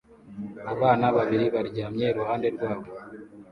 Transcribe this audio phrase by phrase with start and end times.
[0.73, 2.89] Abana babiri baryamye iruhande rwabo